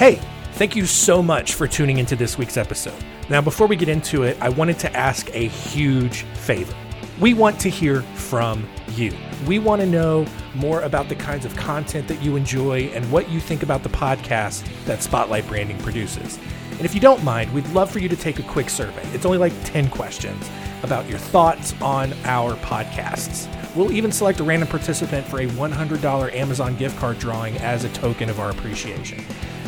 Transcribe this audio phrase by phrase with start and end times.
[0.00, 0.18] Hey,
[0.52, 2.94] thank you so much for tuning into this week's episode.
[3.28, 6.74] Now, before we get into it, I wanted to ask a huge favor.
[7.20, 9.12] We want to hear from you.
[9.46, 10.24] We want to know
[10.54, 13.90] more about the kinds of content that you enjoy and what you think about the
[13.90, 16.38] podcast that Spotlight Branding produces.
[16.70, 19.06] And if you don't mind, we'd love for you to take a quick survey.
[19.12, 20.48] It's only like 10 questions
[20.82, 23.54] about your thoughts on our podcasts.
[23.76, 27.90] We'll even select a random participant for a $100 Amazon gift card drawing as a
[27.90, 29.22] token of our appreciation.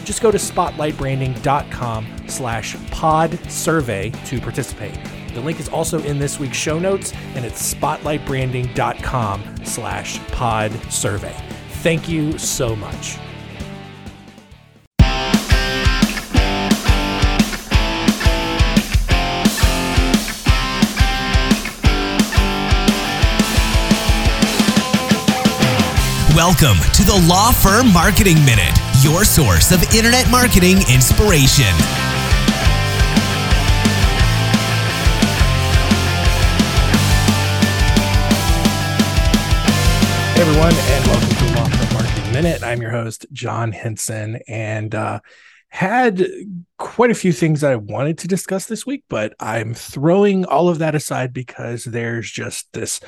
[0.04, 4.98] Just go to spotlightbranding.com slash pod survey to participate.
[5.32, 11.34] The link is also in this week's show notes, and it's spotlightbranding.com slash pod survey.
[11.82, 13.18] Thank you so much.
[26.34, 31.64] Welcome to the Law Firm Marketing Minute, your source of internet marketing inspiration.
[40.34, 42.62] Hey everyone, and welcome to Law Firm Marketing Minute.
[42.62, 45.20] I'm your host, John Henson, and uh,
[45.68, 46.24] had
[46.82, 50.80] quite a few things I wanted to discuss this week, but I'm throwing all of
[50.80, 52.98] that aside because there's just this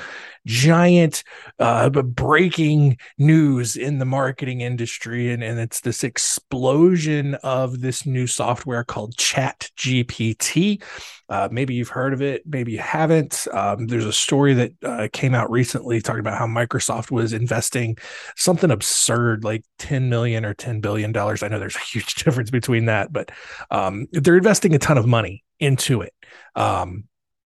[0.45, 1.23] giant
[1.59, 8.27] uh, breaking news in the marketing industry, and, and it's this explosion of this new
[8.27, 10.81] software called Chat GPT.
[11.27, 13.47] Uh, maybe you've heard of it, maybe you haven't.
[13.51, 17.97] Um, there's a story that uh, came out recently talking about how Microsoft was investing
[18.35, 21.41] something absurd, like 10 million or 10 billion dollars.
[21.41, 23.31] I know there's a huge difference between that, but
[23.71, 26.13] um, they're investing a ton of money into it.
[26.55, 27.05] Um,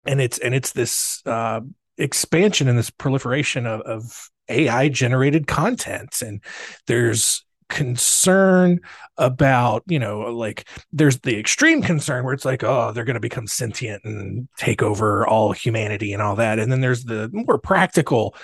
[0.05, 1.61] and it's and it's this uh,
[1.97, 6.41] expansion and this proliferation of, of AI generated content, and
[6.87, 8.79] there's concern
[9.17, 13.19] about you know like there's the extreme concern where it's like oh they're going to
[13.19, 17.57] become sentient and take over all humanity and all that and then there's the more
[17.57, 18.35] practical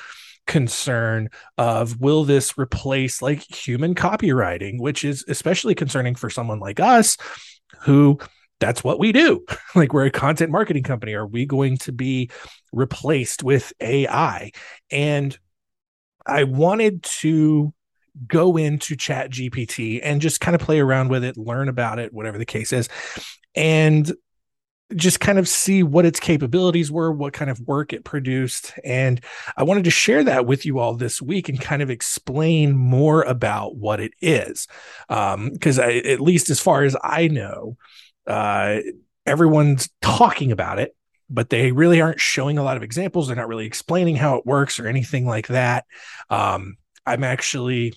[0.48, 4.80] concern of will this replace like human copywriting?
[4.80, 7.18] Which is especially concerning for someone like us
[7.82, 8.20] who
[8.60, 9.46] that's what we do.
[9.74, 11.14] Like we're a content marketing company.
[11.14, 12.30] Are we going to be
[12.74, 14.52] replaced with ai
[14.90, 15.38] and
[16.26, 17.74] i wanted to
[18.28, 22.14] go into chat gpt and just kind of play around with it learn about it
[22.14, 22.90] whatever the case is.
[23.56, 24.12] And
[24.96, 28.74] just kind of see what its capabilities were what kind of work it produced.
[28.84, 29.22] And
[29.58, 33.24] i wanted to share that with you all this week and kind of explain more
[33.24, 34.68] about what it is.
[35.08, 37.78] Because um, at least as far as i know
[38.28, 38.78] uh,
[39.26, 40.96] everyone's talking about it
[41.32, 43.28] but they really aren't showing a lot of examples.
[43.28, 45.86] They're not really explaining how it works or anything like that.
[46.30, 46.76] Um,
[47.06, 47.94] I'm actually,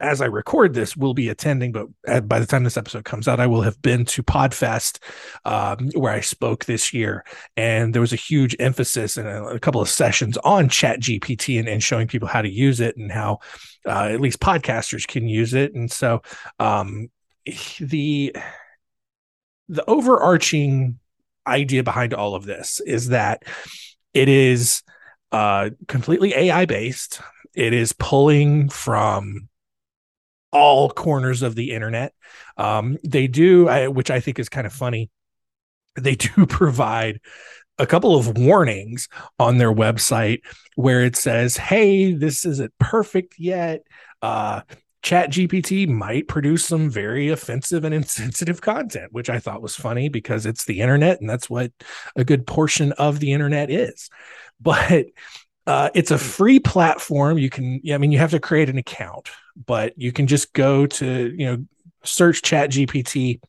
[0.00, 1.86] as I record this, will be attending, but
[2.28, 4.98] by the time this episode comes out, I will have been to Podfest,
[5.44, 7.24] um, where I spoke this year.
[7.56, 11.58] And there was a huge emphasis and a, a couple of sessions on Chat GPT
[11.58, 13.38] and, and, showing people how to use it and how
[13.86, 15.74] uh, at least podcasters can use it.
[15.74, 16.20] And so
[16.58, 17.08] um,
[17.80, 18.36] the
[19.68, 20.98] the overarching
[21.46, 23.44] idea behind all of this is that
[24.14, 24.82] it is
[25.32, 27.20] uh, completely AI based.
[27.54, 29.48] It is pulling from
[30.56, 32.14] all corners of the internet.
[32.56, 35.10] Um, they do, I, which I think is kind of funny.
[35.96, 37.20] They do provide
[37.78, 39.08] a couple of warnings
[39.38, 40.40] on their website
[40.74, 43.82] where it says, "Hey, this isn't perfect yet.
[44.22, 44.62] Uh,
[45.02, 50.08] Chat GPT might produce some very offensive and insensitive content," which I thought was funny
[50.08, 51.70] because it's the internet and that's what
[52.16, 54.08] a good portion of the internet is.
[54.58, 55.06] But
[55.66, 57.38] uh, it's a free platform.
[57.38, 59.30] You can, I mean, you have to create an account,
[59.64, 61.64] but you can just go to, you know,
[62.04, 63.40] search Chat GPT.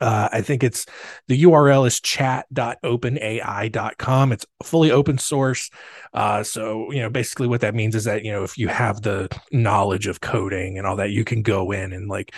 [0.00, 0.86] Uh, I think it's
[1.28, 4.32] the URL is chat.openai.com.
[4.32, 5.70] It's fully open source.
[6.14, 9.02] Uh, so, you know, basically what that means is that, you know, if you have
[9.02, 12.34] the knowledge of coding and all that, you can go in and like,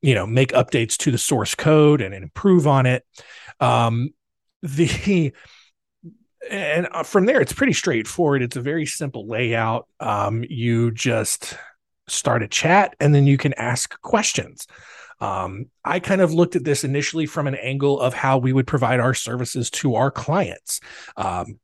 [0.00, 3.04] you know, make updates to the source code and, and improve on it.
[3.60, 4.08] Um,
[4.62, 5.34] the,
[6.50, 11.56] and uh, from there it's pretty straightforward it's a very simple layout um, you just
[12.12, 14.66] start a chat and then you can ask questions.
[15.20, 18.66] Um, i kind of looked at this initially from an angle of how we would
[18.66, 20.80] provide our services to our clients.
[21.16, 21.58] Um,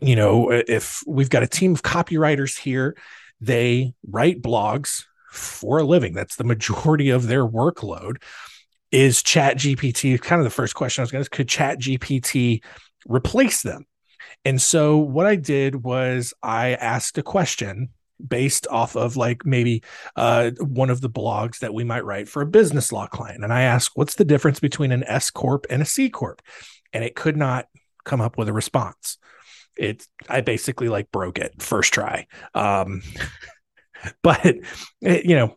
[0.00, 2.96] you know if we've got a team of copywriters here
[3.40, 6.12] they write blogs for a living.
[6.12, 8.22] That's the majority of their workload.
[8.90, 12.62] Is chat gpt kind of the first question i was going to could chat gpt
[13.06, 13.84] replace them?
[14.44, 17.90] And so what I did was I asked a question
[18.26, 19.82] based off of like maybe
[20.16, 23.44] uh, one of the blogs that we might write for a business law client.
[23.44, 26.42] And I asked, what's the difference between an S Corp and a C Corp?
[26.92, 27.66] And it could not
[28.04, 29.18] come up with a response.
[29.76, 32.26] It, I basically like broke it first try.
[32.54, 33.02] Um,
[34.22, 34.56] but,
[35.00, 35.56] it, you know,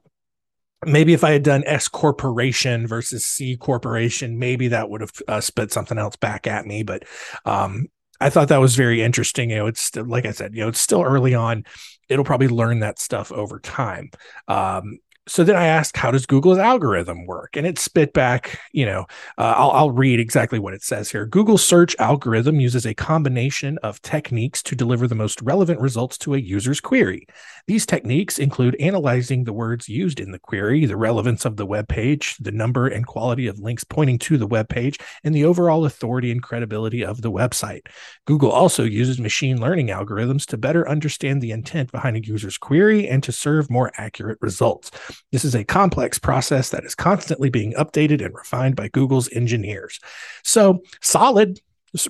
[0.86, 5.42] maybe if I had done S corporation versus C corporation, maybe that would have uh,
[5.42, 6.84] spit something else back at me.
[6.84, 7.04] But
[7.46, 7.88] um,
[8.22, 9.50] I thought that was very interesting.
[9.50, 11.66] You know, it's like I said, you know, it's still early on.
[12.08, 14.12] It'll probably learn that stuff over time.
[14.48, 17.56] Um, so then I asked, how does Google's algorithm work?
[17.56, 19.06] And it spit back, you know,
[19.38, 21.28] uh, I'll, I'll read exactly what it says here.
[21.28, 26.34] Google's search algorithm uses a combination of techniques to deliver the most relevant results to
[26.34, 27.28] a user's query.
[27.68, 31.88] These techniques include analyzing the words used in the query, the relevance of the web
[31.88, 35.86] page, the number and quality of links pointing to the web page, and the overall
[35.86, 37.82] authority and credibility of the website.
[38.26, 43.08] Google also uses machine learning algorithms to better understand the intent behind a user's query
[43.08, 44.90] and to serve more accurate results.
[45.32, 50.00] This is a complex process that is constantly being updated and refined by Google's engineers.
[50.44, 51.60] So solid,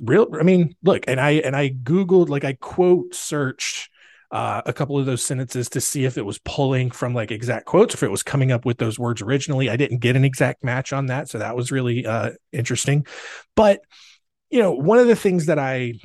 [0.02, 0.28] real.
[0.40, 3.90] I mean, look, and I and I googled like I quote searched
[4.32, 7.66] uh, a couple of those sentences to see if it was pulling from like exact
[7.66, 9.70] quotes, if it was coming up with those words originally.
[9.70, 13.06] I didn't get an exact match on that, so that was really uh, interesting.
[13.56, 13.82] But
[14.50, 15.96] you know, one of the things that I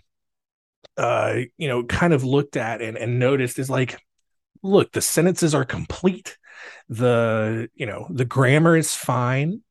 [0.97, 4.01] uh, you know kind of looked at and, and noticed is like,
[4.63, 6.37] look, the sentences are complete
[6.89, 9.63] the you know the grammar is fine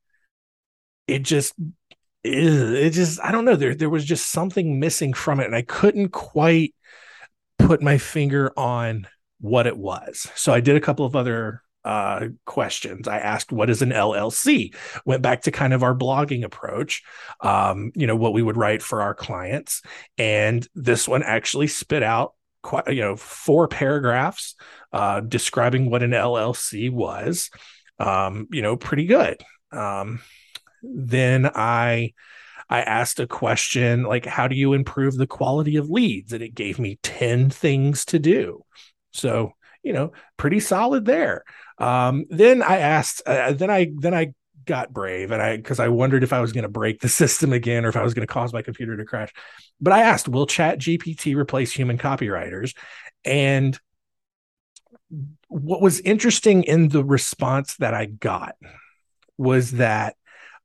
[1.06, 1.54] it just
[2.24, 5.62] it just i don't know there there was just something missing from it and i
[5.62, 6.74] couldn't quite
[7.58, 9.06] put my finger on
[9.40, 13.06] what it was so i did a couple of other uh, questions.
[13.06, 14.74] I asked, what is an LLC?
[15.04, 17.04] Went back to kind of our blogging approach,
[17.40, 19.82] um, you know, what we would write for our clients.
[20.18, 22.34] And this one actually spit out
[22.66, 24.56] quite, you know, four paragraphs
[24.92, 27.48] uh, describing what an LLC was.
[27.98, 29.40] Um, you know, pretty good.
[29.70, 30.20] Um,
[30.82, 32.12] then I
[32.68, 36.32] I asked a question like, how do you improve the quality of leads?
[36.32, 38.64] And it gave me 10 things to do.
[39.12, 39.52] So,
[39.84, 41.44] you know, pretty solid there.
[41.78, 44.32] Um, then I asked, uh, then I, then I
[44.66, 47.52] got brave and I, cause I wondered if I was going to break the system
[47.52, 49.32] again or if I was going to cause my computer to crash.
[49.80, 52.74] But I asked, will chat GPT replace human copywriters?
[53.24, 53.78] And
[55.48, 58.56] what was interesting in the response that I got
[59.38, 60.16] was that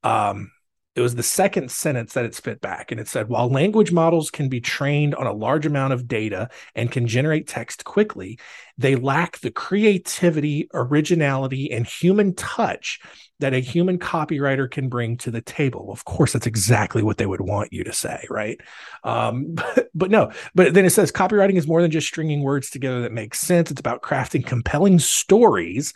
[0.04, 0.51] um,
[0.95, 4.30] it was the second sentence that it spit back and it said while language models
[4.30, 8.38] can be trained on a large amount of data and can generate text quickly
[8.77, 13.00] they lack the creativity originality and human touch
[13.42, 15.92] that a human copywriter can bring to the table.
[15.92, 18.60] Of course, that's exactly what they would want you to say, right?
[19.04, 22.70] Um, but, but no, but then it says copywriting is more than just stringing words
[22.70, 23.70] together that make sense.
[23.70, 25.94] It's about crafting compelling stories,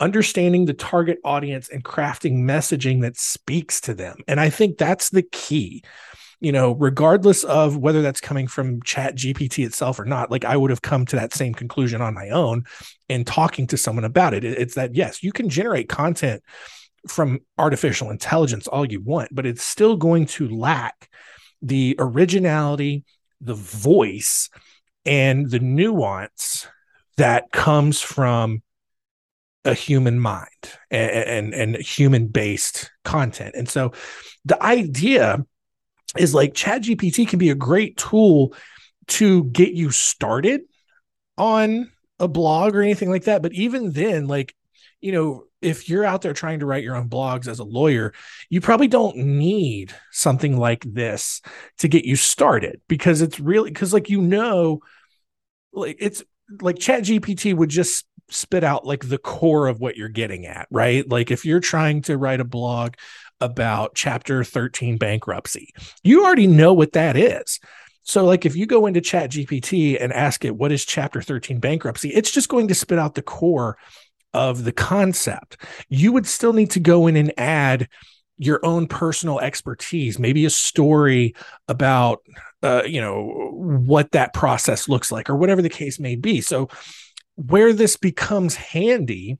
[0.00, 4.16] understanding the target audience, and crafting messaging that speaks to them.
[4.26, 5.82] And I think that's the key
[6.40, 10.58] you know, regardless of whether that's coming from Chat GPT itself or not, like I
[10.58, 12.64] would have come to that same conclusion on my own
[13.08, 14.44] in talking to someone about it.
[14.44, 16.42] It's that yes, you can generate content
[17.08, 21.08] from artificial intelligence all you want, but it's still going to lack
[21.62, 23.04] the originality,
[23.40, 24.50] the voice,
[25.04, 26.66] and the nuance
[27.16, 28.62] that comes from
[29.64, 30.48] a human mind
[30.90, 33.54] and, and, and human based content.
[33.56, 33.92] And so
[34.44, 35.44] the idea
[36.18, 38.54] is like ChatGPT can be a great tool
[39.06, 40.62] to get you started
[41.36, 43.42] on a blog or anything like that.
[43.42, 44.54] But even then, like,
[45.00, 48.12] you know, if you're out there trying to write your own blogs as a lawyer,
[48.50, 51.40] you probably don't need something like this
[51.78, 54.80] to get you started because it's really because like you know
[55.72, 56.22] like it's
[56.60, 60.66] like chat gpt would just spit out like the core of what you're getting at
[60.70, 61.08] right?
[61.08, 62.94] Like if you're trying to write a blog
[63.40, 67.60] about chapter 13 bankruptcy you already know what that is.
[68.02, 71.58] So like if you go into chat gpt and ask it what is chapter 13
[71.58, 72.10] bankruptcy?
[72.10, 73.76] it's just going to spit out the core
[74.34, 75.56] of the concept.
[75.88, 77.88] You would still need to go in and add
[78.36, 81.34] your own personal expertise, maybe a story
[81.68, 82.22] about,
[82.62, 86.40] uh, you know, what that process looks like or whatever the case may be.
[86.40, 86.68] So,
[87.36, 89.38] where this becomes handy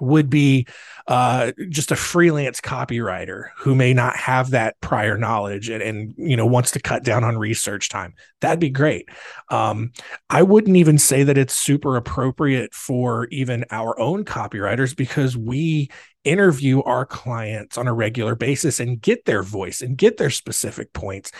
[0.00, 0.66] would be
[1.06, 6.36] uh, just a freelance copywriter who may not have that prior knowledge and, and, you
[6.36, 8.14] know wants to cut down on research time.
[8.40, 9.08] That'd be great.
[9.50, 9.92] Um,
[10.30, 15.88] i wouldn't even say that it's super appropriate for even our own copywriters because we
[16.24, 20.92] interview our clients on a regular basis and get their voice and get their specific
[20.92, 21.32] points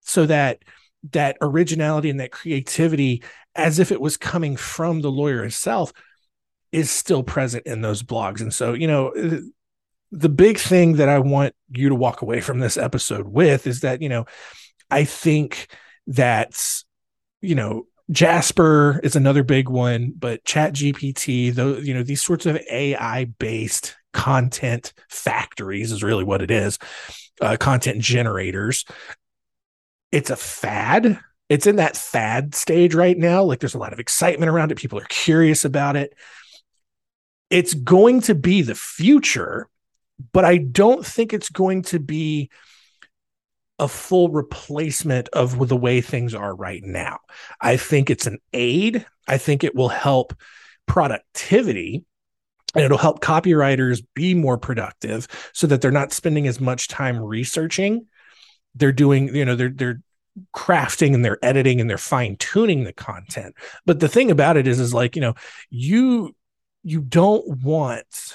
[0.00, 0.58] so that
[1.12, 3.22] that originality and that creativity
[3.54, 5.92] as if it was coming from the lawyer himself
[6.74, 8.40] is still present in those blogs.
[8.40, 9.12] And so, you know,
[10.10, 13.80] the big thing that I want you to walk away from this episode with is
[13.80, 14.26] that, you know,
[14.90, 15.68] I think
[16.08, 16.60] that,
[17.40, 22.44] you know, Jasper is another big one, but Chat GPT, though, you know, these sorts
[22.44, 26.80] of AI based content factories is really what it is,
[27.40, 28.84] uh, content generators.
[30.10, 31.20] It's a fad.
[31.48, 33.44] It's in that fad stage right now.
[33.44, 34.78] Like there's a lot of excitement around it.
[34.78, 36.14] People are curious about it.
[37.50, 39.68] It's going to be the future,
[40.32, 42.50] but I don't think it's going to be
[43.78, 47.18] a full replacement of the way things are right now.
[47.60, 49.04] I think it's an aid.
[49.26, 50.32] I think it will help
[50.86, 52.04] productivity
[52.74, 57.18] and it'll help copywriters be more productive so that they're not spending as much time
[57.18, 58.06] researching.
[58.74, 60.00] They're doing, you know, they're they're
[60.54, 63.54] crafting and they're editing and they're fine tuning the content.
[63.86, 65.34] But the thing about it is is like, you know,
[65.70, 66.34] you
[66.84, 68.34] you don't want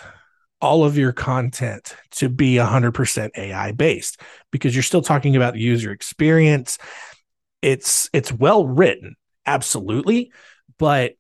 [0.60, 4.20] all of your content to be 100% AI based
[4.52, 6.78] because you're still talking about user experience.
[7.62, 9.16] It's it's well written,
[9.46, 10.32] absolutely,
[10.78, 11.14] but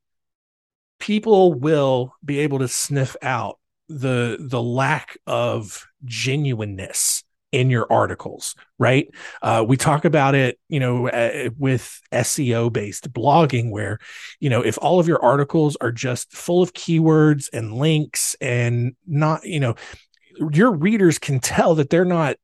[0.99, 8.55] people will be able to sniff out the the lack of genuineness in your articles,
[8.77, 9.09] right?
[9.41, 13.99] Uh, we talk about it, you know, uh, with SEO based blogging, where,
[14.39, 18.95] you know, if all of your articles are just full of keywords and links and
[19.07, 19.75] not, you know,
[20.51, 22.37] your readers can tell that they're not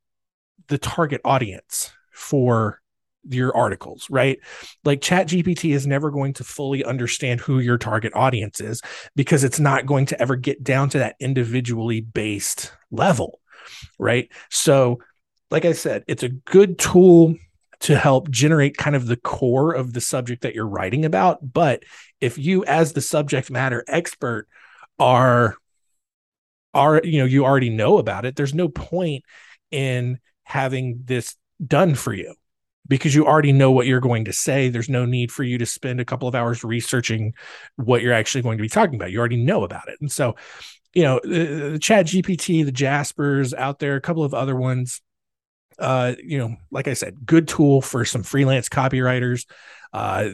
[0.67, 2.81] the target audience for
[3.27, 4.39] your articles, right?
[4.83, 8.81] Like Chat GPT is never going to fully understand who your target audience is
[9.15, 13.39] because it's not going to ever get down to that individually based level
[13.99, 14.29] right?
[14.49, 14.99] So,
[15.51, 17.35] like I said, it's a good tool
[17.81, 21.53] to help generate kind of the core of the subject that you're writing about.
[21.53, 21.83] But
[22.19, 24.47] if you, as the subject matter expert,
[24.97, 25.55] are
[26.73, 29.23] are you know you already know about it, there's no point
[29.71, 32.35] in having this done for you
[32.87, 34.69] because you already know what you're going to say.
[34.69, 37.33] There's no need for you to spend a couple of hours researching
[37.77, 39.11] what you're actually going to be talking about.
[39.11, 39.97] You already know about it.
[40.01, 40.35] And so
[40.95, 45.01] you know, the, Chat GPT, the Jaspers out there, a couple of other ones.
[45.77, 49.45] Uh, you know, like I said, good tool for some freelance copywriters.
[49.91, 50.29] Uh,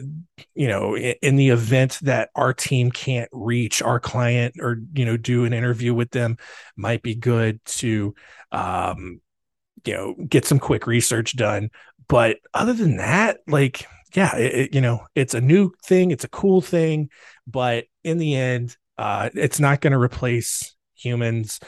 [0.54, 5.04] you know, in, in the event that our team can't reach our client or you
[5.04, 6.36] know do an interview with them,
[6.76, 8.14] might be good to
[8.52, 9.20] um,
[9.84, 11.70] you know get some quick research done.
[12.08, 16.24] But other than that, like yeah, it, it, you know, it's a new thing, it's
[16.24, 17.10] a cool thing,
[17.46, 21.60] but in the end, uh, it's not going to replace humans,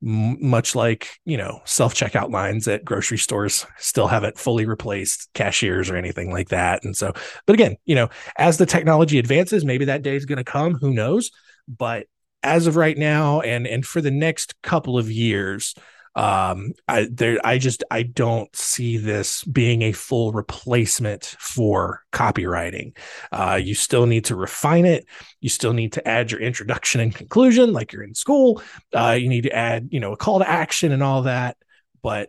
[0.00, 5.90] much like you know self checkout lines at grocery stores still haven't fully replaced cashiers
[5.90, 6.84] or anything like that.
[6.84, 7.12] And so,
[7.46, 10.74] but again, you know, as the technology advances, maybe that day is going to come.
[10.74, 11.30] Who knows?
[11.68, 12.06] But
[12.42, 15.74] as of right now, and and for the next couple of years,
[16.14, 22.94] um i there i just i don't see this being a full replacement for copywriting.
[23.30, 25.06] Uh you still need to refine it.
[25.40, 28.62] You still need to add your introduction and conclusion like you're in school.
[28.94, 31.56] Uh you need to add you know a call to action and all that.
[32.02, 32.28] But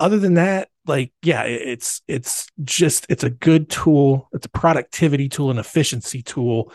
[0.00, 4.28] other than that like yeah it's it's just it's a good tool.
[4.32, 6.72] It's a productivity tool an efficiency tool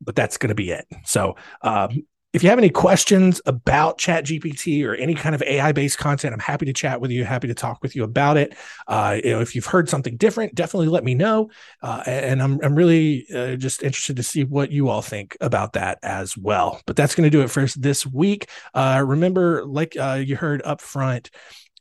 [0.00, 0.86] but that's going to be it.
[1.04, 5.72] So um, if you have any questions about chat gpt or any kind of ai
[5.72, 8.54] based content i'm happy to chat with you happy to talk with you about it
[8.88, 11.48] uh, you know if you've heard something different definitely let me know
[11.82, 15.72] uh, and i'm, I'm really uh, just interested to see what you all think about
[15.72, 19.64] that as well but that's going to do it for us this week uh, remember
[19.64, 21.30] like uh, you heard up front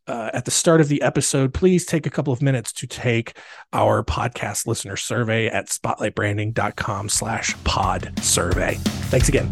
[0.07, 3.37] uh, at the start of the episode, please take a couple of minutes to take
[3.71, 8.75] our podcast listener survey at spotlightbranding.com slash pod survey.
[9.09, 9.51] Thanks again.